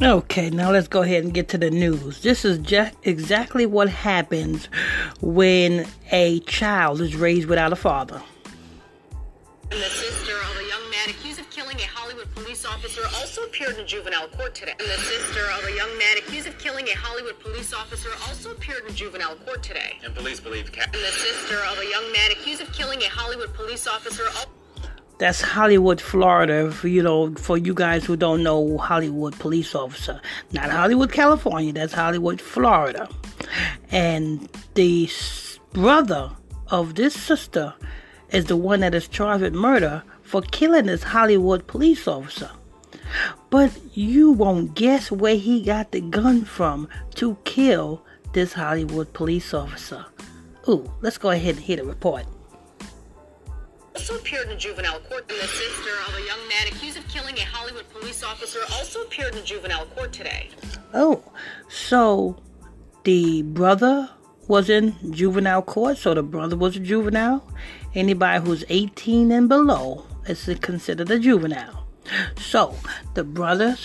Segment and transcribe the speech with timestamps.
[0.00, 2.22] Okay, now let's go ahead and get to the news.
[2.22, 4.68] This is just exactly what happens
[5.20, 8.22] when a child is raised without a father.
[9.72, 13.42] And the sister of a young man accused of killing a Hollywood police officer also
[13.42, 14.74] appeared in juvenile court today.
[14.78, 18.52] And the sister of a young man accused of killing a Hollywood police officer also
[18.52, 19.98] appeared in juvenile court today.
[20.04, 20.94] And police believe Cat.
[20.94, 24.22] And the sister of a young man accused of killing a Hollywood police officer.
[24.28, 24.57] al-
[25.18, 26.70] That's Hollywood, Florida.
[26.70, 30.20] For you know, for you guys who don't know Hollywood police officer,
[30.52, 31.72] not Hollywood, California.
[31.72, 33.08] That's Hollywood, Florida.
[33.90, 35.10] And the
[35.72, 36.30] brother
[36.68, 37.74] of this sister
[38.30, 42.50] is the one that is charged with murder for killing this Hollywood police officer.
[43.50, 49.54] But you won't guess where he got the gun from to kill this Hollywood police
[49.54, 50.04] officer.
[50.68, 52.26] Ooh, let's go ahead and hear the report.
[53.98, 55.24] Also appeared in juvenile court.
[55.28, 59.02] And the sister of a young man accused of killing a Hollywood police officer also
[59.02, 60.50] appeared in juvenile court today.
[60.94, 61.22] Oh,
[61.68, 62.36] so
[63.02, 64.08] the brother
[64.46, 67.44] was in juvenile court, so the brother was a juvenile.
[67.94, 71.84] Anybody who's 18 and below is considered a juvenile.
[72.36, 72.76] So
[73.14, 73.76] the brother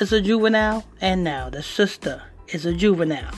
[0.00, 3.34] is a juvenile, and now the sister is a juvenile.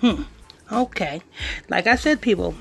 [0.00, 0.22] Hmm.
[0.70, 1.22] Okay.
[1.68, 2.54] Like I said, people,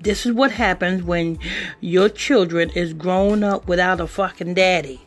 [0.00, 1.38] this is what happens when
[1.80, 5.00] your children is grown up without a fucking daddy.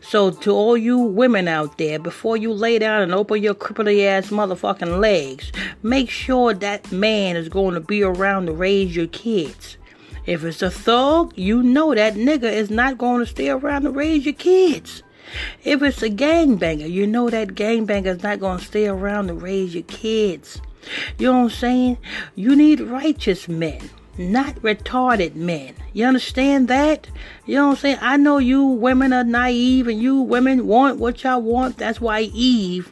[0.00, 4.04] So to all you women out there, before you lay down and open your cripply
[4.06, 9.06] ass motherfucking legs, make sure that man is going to be around to raise your
[9.08, 9.76] kids.
[10.26, 13.90] If it's a thug, you know that nigga is not going to stay around to
[13.90, 15.02] raise your kids.
[15.64, 19.34] If it's a gangbanger, you know that gangbanger is not going to stay around to
[19.34, 20.60] raise your kids.
[21.18, 21.98] You know what I'm saying?
[22.34, 25.74] You need righteous men, not retarded men.
[25.92, 27.08] You understand that?
[27.46, 27.98] You know what I'm saying?
[28.00, 31.78] I know you women are naive and you women want what y'all want.
[31.78, 32.90] That's why Eve,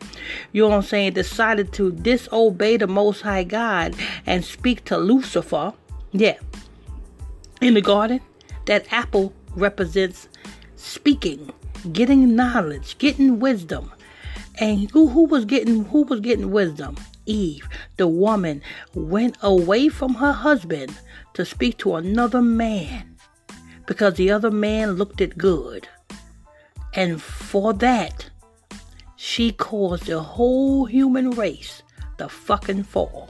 [0.53, 3.95] you know what I'm saying, decided to disobey the Most High God
[4.25, 5.73] and speak to Lucifer.
[6.13, 6.39] Yeah.
[7.61, 8.21] In the garden,
[8.67, 10.29] that apple represents
[10.77, 11.53] speaking,
[11.93, 13.91] getting knowledge, getting wisdom.
[14.59, 16.97] And who, who was getting who was getting wisdom?
[17.27, 18.63] Eve, the woman,
[18.95, 20.97] went away from her husband
[21.37, 23.15] to speak to another man
[23.87, 25.87] because the other man looked it good.
[26.95, 28.31] And for that,
[29.17, 31.83] she caused the whole human race
[32.17, 33.29] to fucking fall.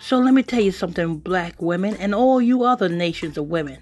[0.00, 3.78] So let me tell you something, black women, and all you other nations of women.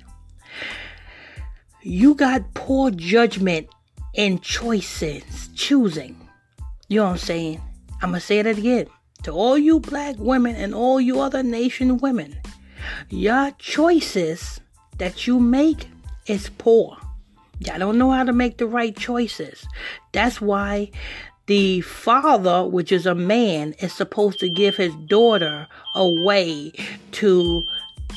[1.80, 3.68] You got poor judgment
[4.12, 6.28] in choices, choosing.
[6.88, 7.62] You know what I'm saying?
[8.02, 8.86] I'm going to say that again.
[9.22, 12.36] To all you black women and all you other nation women,
[13.08, 14.60] your choices
[14.98, 15.88] that you make
[16.26, 16.96] is poor.
[17.60, 19.66] Y'all don't know how to make the right choices.
[20.12, 20.90] That's why
[21.46, 26.72] the father, which is a man, is supposed to give his daughter away
[27.12, 27.64] to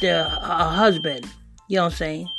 [0.02, 1.26] the uh, husband.
[1.68, 2.30] You know what I'm saying?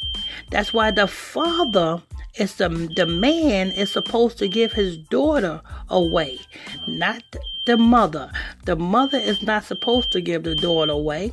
[0.51, 2.03] That's why the father
[2.37, 6.39] is the the man is supposed to give his daughter away,
[6.87, 7.23] not
[7.65, 8.31] the mother.
[8.65, 11.33] The mother is not supposed to give the daughter away.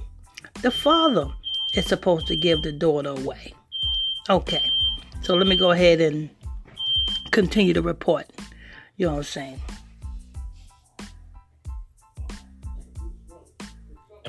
[0.61, 1.27] The father
[1.73, 3.53] is supposed to give the daughter away.
[4.29, 4.69] Okay,
[5.21, 6.29] so let me go ahead and
[7.31, 8.25] continue the report.
[8.97, 9.61] You know what I'm saying?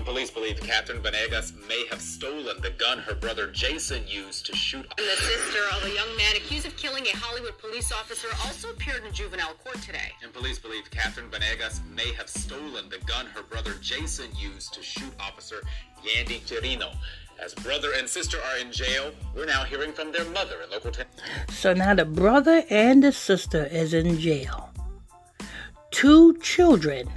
[0.05, 4.55] And police believe Catherine Venegas may have stolen the gun her brother Jason used to
[4.55, 4.85] shoot.
[4.99, 8.69] And the sister of a young man accused of killing a Hollywood police officer also
[8.69, 10.13] appeared in juvenile court today.
[10.23, 14.83] And police believe Catherine Venegas may have stolen the gun her brother Jason used to
[14.83, 15.63] shoot Officer
[16.05, 16.95] Yandy Chirino.
[17.43, 20.91] As brother and sister are in jail, we're now hearing from their mother in local
[20.91, 21.07] 10.
[21.49, 24.69] So now the brother and the sister is in jail.
[25.93, 27.09] Two children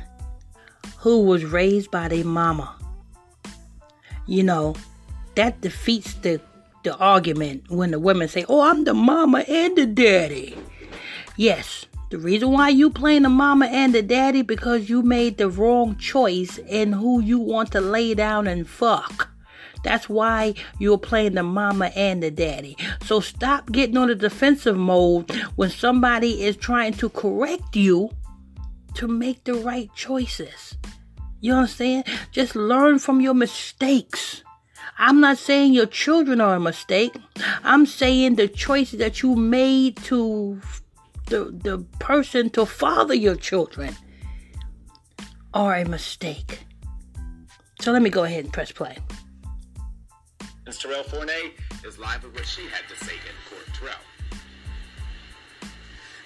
[1.08, 2.76] who was raised by their mama.
[4.26, 4.76] You know,
[5.36, 6.42] that defeats the
[6.84, 10.58] the argument when the women say, "Oh, I'm the mama and the daddy."
[11.38, 15.50] Yes, the reason why you playing the mama and the daddy because you made the
[15.50, 19.30] wrong choice in who you want to lay down and fuck.
[19.84, 22.76] That's why you're playing the mama and the daddy.
[23.06, 28.10] So stop getting on the defensive mode when somebody is trying to correct you
[28.96, 30.76] to make the right choices.
[31.40, 32.06] You understand?
[32.32, 34.44] Just learn from your mistakes.
[34.98, 37.16] I'm not saying your children are a mistake.
[37.64, 40.60] I'm saying the choices that you made to
[41.28, 43.96] the, the person to father your children
[45.54, 46.60] are a mistake.
[47.82, 48.98] So let me go ahead and press play.
[50.66, 50.80] Ms.
[50.80, 51.54] Terrell Forney
[51.86, 53.66] is live with what she had to say in court.
[53.74, 54.17] Terrell.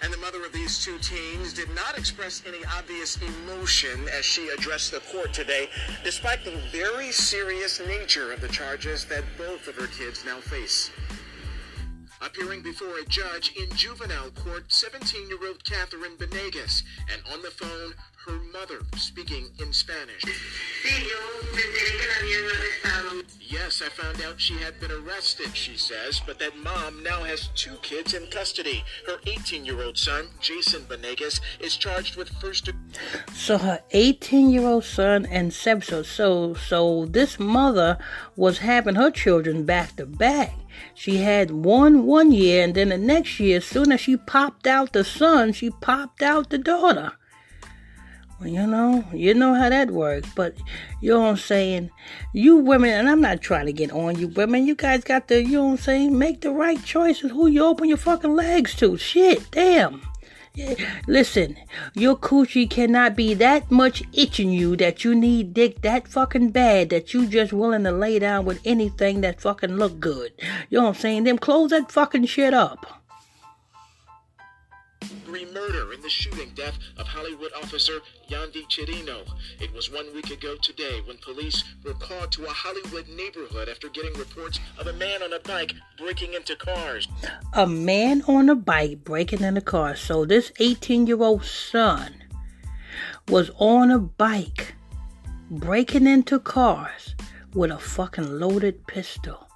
[0.01, 4.49] And the mother of these two teens did not express any obvious emotion as she
[4.49, 5.69] addressed the court today,
[6.03, 10.89] despite the very serious nature of the charges that both of her kids now face.
[12.21, 17.49] Appearing before a judge in juvenile court, 17 year old Catherine Benegas, and on the
[17.49, 17.93] phone,
[18.27, 20.23] her mother speaking in Spanish.
[23.39, 27.49] Yes, I found out she had been arrested, she says, but that mom now has
[27.55, 28.83] two kids in custody.
[29.07, 32.69] Her 18 year old son, Jason Benegas, is charged with first.
[33.33, 35.81] So her 18 year old son and seven.
[35.81, 37.97] So, so, so this mother
[38.35, 40.53] was having her children back to back.
[40.93, 44.67] She had one one year, and then the next year, as soon as she popped
[44.67, 47.13] out the son, she popped out the daughter.
[48.43, 50.29] You know, you know how that works.
[50.35, 50.55] But
[50.99, 51.91] you know what I'm saying?
[52.33, 55.43] You women, and I'm not trying to get on you women, you guys got to,
[55.43, 58.75] you know what I'm saying, make the right choices who you open your fucking legs
[58.75, 58.97] to.
[58.97, 60.01] Shit, damn.
[61.07, 61.55] Listen,
[61.93, 66.89] your coochie cannot be that much itching you that you need dick that fucking bad
[66.89, 70.33] that you just willing to lay down with anything that fucking look good.
[70.69, 71.23] You know what I'm saying?
[71.23, 73.00] Them close that fucking shit up
[75.31, 77.99] murder in the shooting death of Hollywood officer
[78.29, 79.25] Yandy Chirino.
[79.61, 83.87] It was one week ago today when police were called to a Hollywood neighborhood after
[83.87, 87.07] getting reports of a man on a bike breaking into cars.
[87.53, 90.01] A man on a bike breaking into cars.
[90.01, 92.13] So this 18 year old son
[93.29, 94.75] was on a bike
[95.49, 97.15] breaking into cars
[97.53, 99.47] with a fucking loaded pistol.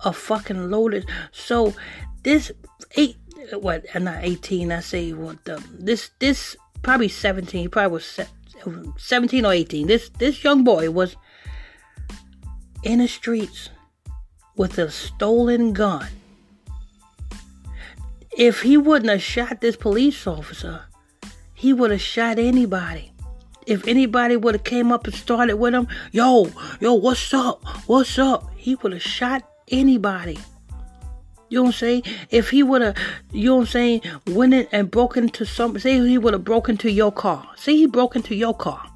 [0.00, 1.06] A fucking loaded.
[1.30, 1.74] So
[2.22, 2.52] this
[2.96, 3.18] eight
[3.52, 8.20] what I'm not 18 I say what the this this probably 17 he probably was
[8.96, 11.16] 17 or 18 this this young boy was
[12.82, 13.70] in the streets
[14.56, 16.06] with a stolen gun.
[18.38, 20.82] If he wouldn't have shot this police officer
[21.54, 23.12] he would have shot anybody.
[23.66, 26.50] If anybody would have came up and started with him yo
[26.80, 27.64] yo what's up?
[27.86, 28.50] What's up?
[28.56, 30.38] He would have shot anybody
[31.48, 32.02] you know what I'm saying?
[32.30, 32.96] If he would have,
[33.32, 36.44] you know what I'm saying, went in and broke into some, say he would have
[36.44, 37.48] broken into your car.
[37.56, 38.90] Say he broke into your car.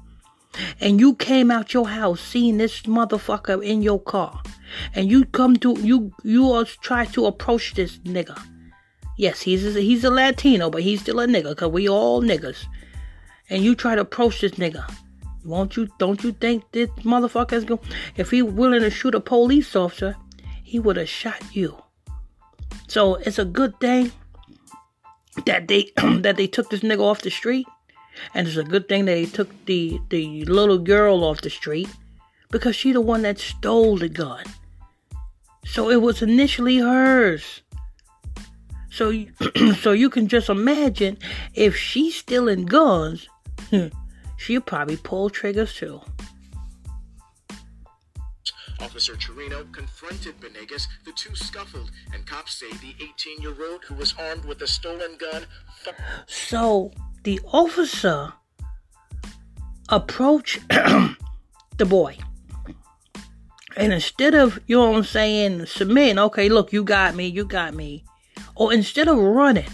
[0.81, 4.41] And you came out your house seeing this motherfucker in your car.
[4.93, 8.39] And you come to, you, you all try to approach this nigga.
[9.17, 12.65] Yes, he's a, he's a Latino, but he's still a nigga, cause we all niggas.
[13.49, 14.83] And you try to approach this nigga.
[15.45, 17.81] Won't you, don't you think this motherfucker is going,
[18.15, 20.15] if he willing to shoot a police officer,
[20.63, 21.80] he would have shot you.
[22.91, 24.11] So it's a good thing
[25.45, 27.65] that they that they took this nigga off the street,
[28.33, 31.87] and it's a good thing that they took the the little girl off the street
[32.49, 34.43] because she the one that stole the gun.
[35.63, 37.61] So it was initially hers.
[38.89, 39.13] So
[39.79, 41.17] so you can just imagine
[41.53, 43.29] if she's stealing guns,
[44.35, 46.01] she'll probably pull triggers too.
[48.81, 50.87] Officer Chirino confronted Benegas.
[51.05, 54.67] The two scuffled, and cops say the 18 year old who was armed with a
[54.67, 55.45] stolen gun.
[56.25, 56.91] so
[57.23, 58.33] the officer
[59.89, 62.17] approached the boy.
[63.77, 67.45] And instead of, you know what I'm saying, submitting, okay, look, you got me, you
[67.45, 68.03] got me.
[68.55, 69.69] Or instead of running,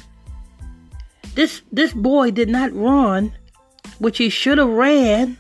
[1.33, 3.33] this this boy did not run,
[3.99, 5.37] which he should have ran.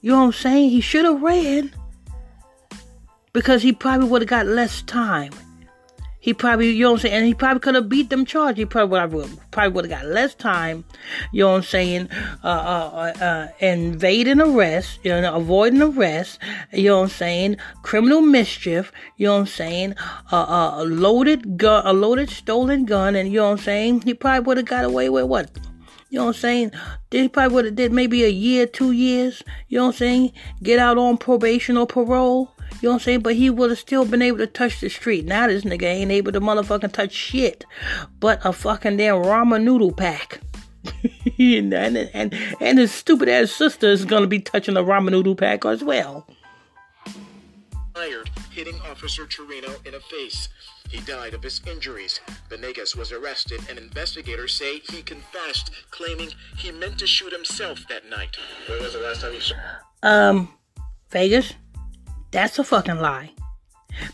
[0.00, 0.70] You know what I'm saying?
[0.70, 1.72] He should have ran
[3.32, 5.32] because he probably would have got less time.
[6.20, 8.56] He probably, you know what I'm saying, and he probably could have beat them charge.
[8.56, 10.84] He probably would have, probably would have got less time,
[11.32, 12.08] you know what I'm saying,
[12.44, 16.38] uh, uh, uh, uh, invading arrest, you know, avoiding arrest,
[16.72, 19.94] you know what I'm saying, criminal mischief, you know what I'm saying,
[20.30, 24.14] uh, a loaded gun, a loaded stolen gun, and you know what I'm saying, he
[24.14, 25.50] probably would have got away with what?
[26.08, 26.72] You know what I'm saying?
[27.10, 30.32] He probably would have did maybe a year, two years, you know what I'm saying,
[30.62, 32.52] get out on probation or parole.
[32.80, 33.20] You know what I'm saying?
[33.20, 35.24] But he would have still been able to touch the street.
[35.24, 37.64] Now this nigga ain't able to motherfucking touch shit
[38.20, 40.40] but a fucking damn ramen noodle pack.
[41.38, 45.34] and, and, and, and his stupid ass sister is gonna be touching the ramen noodle
[45.34, 46.26] pack as well.
[47.94, 50.48] Fired, hitting Officer Chirino in the face.
[50.88, 52.20] He died of his injuries.
[52.48, 58.08] Benegas was arrested, and investigators say he confessed, claiming he meant to shoot himself that
[58.08, 58.36] night.
[58.68, 59.54] When was the last time you saw?
[60.02, 60.52] Um,
[61.10, 61.54] Vegas.
[62.32, 63.30] That's a fucking lie.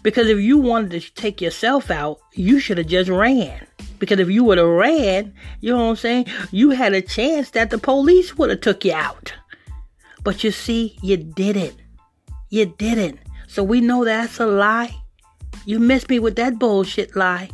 [0.03, 3.65] Because if you wanted to take yourself out, you should have just ran.
[3.99, 7.51] Because if you would have ran, you know what I'm saying, you had a chance
[7.51, 9.33] that the police would have took you out.
[10.23, 11.77] But you see, you didn't.
[12.51, 13.21] You didn't.
[13.47, 14.95] So we know that's a lie.
[15.65, 17.51] You missed me with that bullshit lie.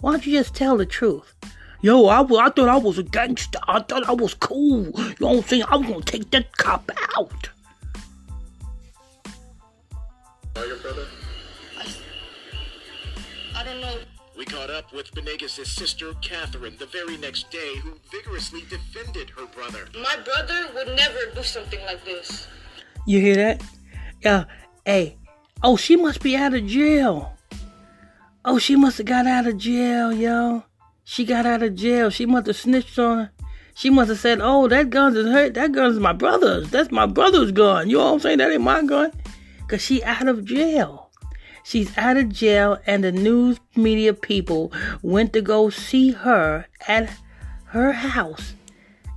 [0.00, 1.34] Why don't you just tell the truth?
[1.82, 3.58] Yo, I, I thought I was a gangster.
[3.68, 4.86] I thought I was cool.
[4.86, 5.64] You know what I'm saying?
[5.68, 7.50] I was gonna take that cop out.
[14.36, 19.46] We caught up with Benegas' sister, Catherine, the very next day, who vigorously defended her
[19.46, 19.88] brother.
[19.94, 22.46] My brother would never do something like this.
[23.06, 23.62] You hear that?
[24.22, 24.44] Yeah.
[24.84, 25.16] Hey.
[25.62, 27.32] Oh, she must be out of jail.
[28.44, 30.64] Oh, she must have got out of jail, yo.
[31.02, 32.10] She got out of jail.
[32.10, 33.30] She must have snitched on her.
[33.74, 35.54] She must have said, "Oh, that gun is hurt.
[35.54, 36.70] That gun's my brother's.
[36.70, 38.38] That's my brother's gun." You know what I'm saying?
[38.38, 39.12] That ain't my gun.
[39.68, 41.05] Cause she out of jail.
[41.66, 44.70] She's out of jail, and the news media people
[45.02, 47.10] went to go see her at
[47.70, 48.54] her house.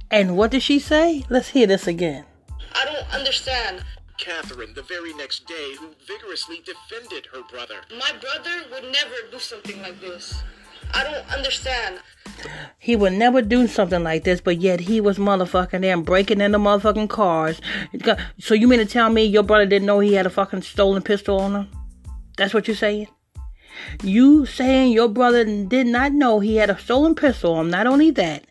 [0.10, 1.26] And what did she say?
[1.30, 2.26] Let's hear this again.
[2.74, 3.84] I don't understand.
[4.18, 7.82] Catherine, the very next day, who vigorously defended her brother.
[7.92, 10.42] My brother would never do something like this.
[10.96, 12.00] I don't understand.
[12.80, 16.42] He would never do something like this, but yet he was motherfucking there and breaking
[16.42, 17.62] into motherfucking cars.
[18.40, 21.04] So you mean to tell me your brother didn't know he had a fucking stolen
[21.04, 21.70] pistol on him?
[22.40, 23.08] That's what you're saying?
[24.04, 28.12] You saying your brother did not know he had a stolen pistol on not only
[28.12, 28.46] that,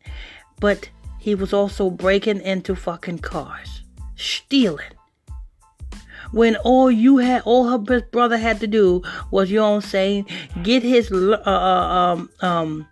[0.60, 3.82] but he was also breaking into fucking cars.
[4.14, 4.92] Stealing
[6.32, 10.26] when all you had, all her brother had to do was, you know saying,
[10.62, 12.86] get his uh, uh um um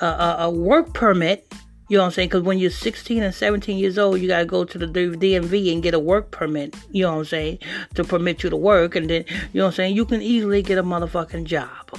[0.00, 1.46] uh, a work permit.
[1.88, 2.28] You know what I'm saying?
[2.28, 5.82] Because when you're 16 and 17 years old, you gotta go to the DMV and
[5.82, 6.74] get a work permit.
[6.90, 7.58] You know what I'm saying?
[7.94, 9.96] To permit you to work, and then you know what I'm saying.
[9.96, 11.90] You can easily get a motherfucking job.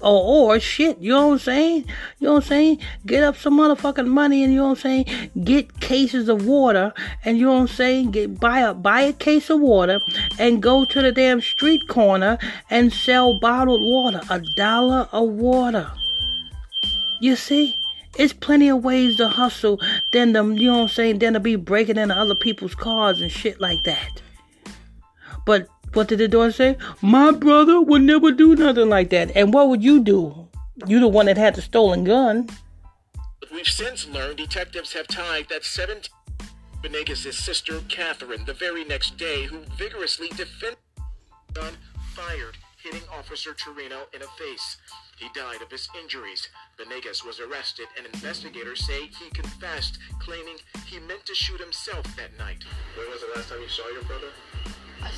[0.00, 1.84] Or, or shit, you know what I'm saying?
[2.18, 2.78] You know what I'm saying?
[3.06, 5.30] Get up some motherfucking money and you know what I'm saying?
[5.42, 6.92] Get cases of water
[7.24, 8.10] and you know what I'm saying?
[8.10, 10.00] Get buy a buy a case of water
[10.38, 12.36] and go to the damn street corner
[12.68, 14.20] and sell bottled water.
[14.28, 15.90] A dollar a water.
[17.18, 17.78] You see?
[18.18, 19.80] It's plenty of ways to hustle
[20.12, 23.20] than to, you know what I'm saying, than to be breaking into other people's cars
[23.20, 24.22] and shit like that.
[25.44, 26.76] But what did the daughter say?
[27.00, 29.36] My brother would never do nothing like that.
[29.36, 30.48] And what would you do?
[30.86, 32.48] You the one that had the stolen gun.
[33.52, 36.10] We've since learned detectives have tied that 17
[36.82, 40.78] Benegas' sister, Catherine, the very next day, who vigorously defended
[41.48, 41.72] the gun
[42.14, 44.76] fired, hitting Officer Chirino in the face.
[45.16, 46.48] He died of his injuries.
[46.78, 50.56] Benegas was arrested, and investigators say he confessed, claiming
[50.86, 52.64] he meant to shoot himself that night.
[52.96, 54.28] When was the last time you saw your brother?
[55.02, 55.10] I,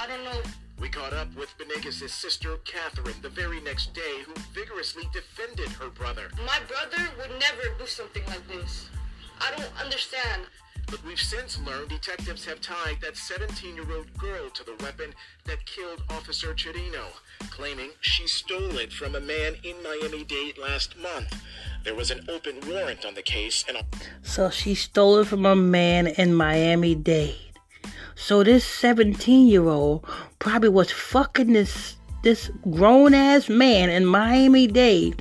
[0.00, 0.42] I don't know.
[0.80, 5.88] We caught up with Benegas' sister, Catherine, the very next day, who vigorously defended her
[5.88, 6.28] brother.
[6.44, 8.90] My brother would never do something like this.
[9.40, 10.42] I don't understand.
[11.02, 15.64] We've since learned detectives have tied that 17 year old girl to the weapon that
[15.66, 17.06] killed Officer Chirino,
[17.50, 21.42] claiming she stole it from a man in Miami Dade last month.
[21.84, 23.78] There was an open warrant on the case, and.
[24.22, 27.36] So she stole it from a man in Miami Dade.
[28.14, 30.06] So this 17 year old
[30.38, 35.20] probably was fucking this this grown ass man in Miami Dade.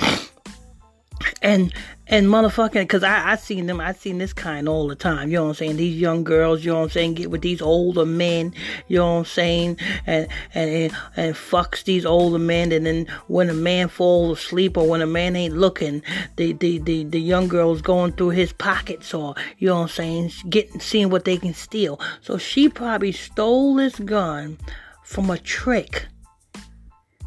[1.42, 1.74] And
[2.14, 5.30] and motherfucking, cause I I seen them, I seen this kind all the time.
[5.30, 5.78] You know what I'm saying?
[5.78, 8.54] These young girls, you know what I'm saying, get with these older men.
[8.88, 9.80] You know what I'm saying?
[10.06, 12.72] And and and, and fucks these older men.
[12.72, 16.04] And then when a man falls asleep or when a man ain't looking,
[16.36, 19.88] the the the, the young girls going through his pockets or you know what I'm
[19.90, 22.00] saying, getting seeing what they can steal.
[22.22, 24.60] So she probably stole this gun
[25.02, 26.06] from a trick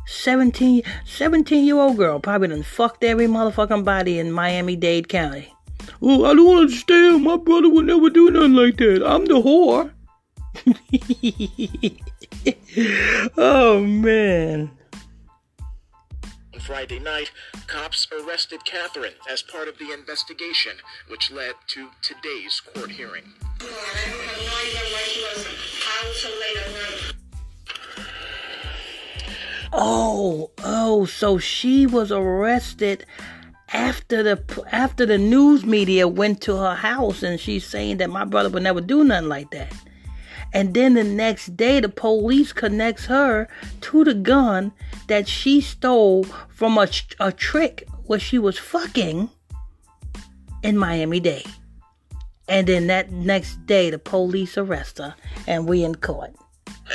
[0.07, 5.53] 17, 17 year old girl probably done fucked every motherfucking body in Miami Dade County.
[6.01, 7.25] Oh, I don't understand.
[7.25, 9.07] My brother would never do nothing like that.
[9.07, 9.93] I'm the whore.
[13.37, 14.71] oh, man.
[16.55, 17.31] On Friday night,
[17.67, 20.73] cops arrested Catherine as part of the investigation,
[21.09, 23.25] which led to today's court hearing.
[29.79, 33.05] Oh, oh, so she was arrested
[33.75, 38.25] after the after the news media went to her house and she's saying that my
[38.25, 39.75] brother would never do nothing like that.
[40.55, 43.49] And then the next day the police connects her
[43.83, 44.73] to the gun
[45.09, 46.89] that she stole from a,
[47.21, 49.29] a trick where she was fucking
[50.63, 51.47] in Miami-Dade.
[52.49, 55.17] And then that next day the police arrest her
[55.47, 56.35] and we in court.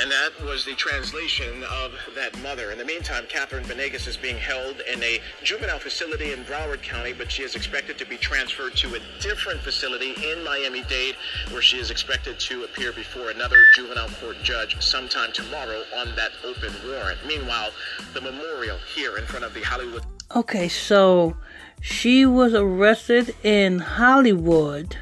[0.00, 2.70] And that was the translation of that mother.
[2.70, 7.12] In the meantime, Catherine Venegas is being held in a juvenile facility in Broward County,
[7.12, 11.16] but she is expected to be transferred to a different facility in Miami Dade,
[11.50, 16.30] where she is expected to appear before another juvenile court judge sometime tomorrow on that
[16.42, 17.18] open warrant.
[17.26, 17.70] Meanwhile,
[18.14, 20.04] the memorial here in front of the Hollywood.
[20.34, 21.36] Okay, so
[21.82, 24.96] she was arrested in Hollywood,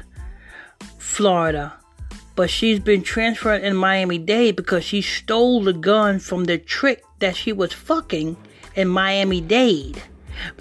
[0.97, 1.75] Florida,
[2.41, 7.03] but she's been transferred in Miami Dade because she stole the gun from the trick
[7.19, 8.35] that she was fucking
[8.73, 10.01] in Miami Dade.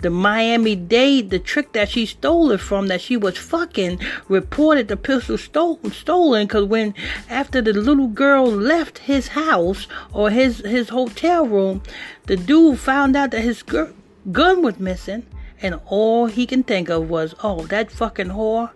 [0.02, 4.88] The Miami Dade, the trick that she stole it from, that she was fucking, reported
[4.88, 6.48] the pistol stolen, stolen.
[6.48, 6.92] Cause when
[7.30, 11.82] after the little girl left his house or his his hotel room,
[12.26, 13.94] the dude found out that his gu-
[14.30, 15.24] gun was missing,
[15.62, 18.72] and all he can think of was, oh, that fucking whore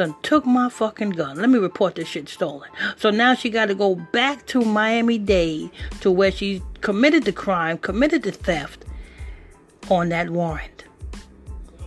[0.00, 1.36] done took my fucking gun.
[1.36, 2.70] Let me report this shit stolen.
[2.96, 7.32] So now she got to go back to Miami Dade to where she committed the
[7.32, 8.84] crime, committed the theft
[9.90, 10.84] on that warrant.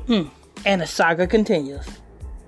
[0.08, 0.24] Hmm.
[0.66, 2.03] And the saga continues.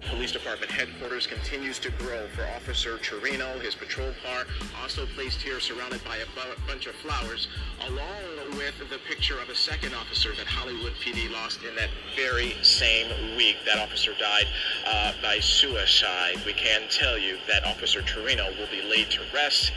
[0.10, 4.46] Police Department headquarters continues to grow for Officer Chirino, his patrol car,
[4.82, 7.48] also placed here surrounded by a bu- bunch of flowers,
[7.88, 12.56] along with the picture of a second officer that Hollywood PD lost in that very
[12.62, 13.58] same week.
[13.66, 14.48] That officer died
[14.88, 16.42] uh, by suicide.
[16.46, 19.72] We can tell you that Officer Chirino will be laid to rest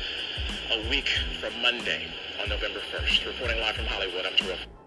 [0.70, 1.08] a week
[1.40, 2.06] from Monday
[2.42, 3.26] on November 1st.
[3.26, 4.77] Reporting live from Hollywood, I'm Terrell.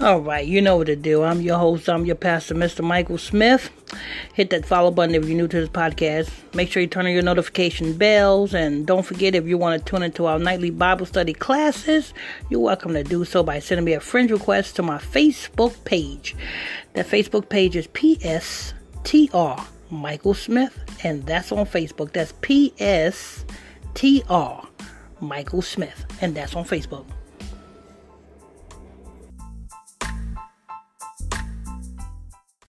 [0.00, 1.24] All right, you know what to do.
[1.24, 2.84] I'm your host, I'm your pastor, Mr.
[2.84, 3.68] Michael Smith.
[4.32, 6.30] Hit that follow button if you're new to this podcast.
[6.54, 8.54] Make sure you turn on your notification bells.
[8.54, 12.14] And don't forget, if you want to tune into our nightly Bible study classes,
[12.48, 16.36] you're welcome to do so by sending me a friend request to my Facebook page.
[16.92, 22.12] That Facebook page is PSTR Michael Smith, and that's on Facebook.
[22.12, 23.46] That's PSTR
[25.20, 27.04] Michael Smith, and that's on Facebook.